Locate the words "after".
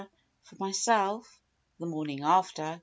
2.23-2.79